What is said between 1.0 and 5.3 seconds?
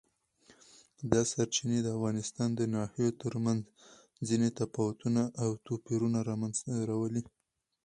دا سرچینې د افغانستان د ناحیو ترمنځ ځینې تفاوتونه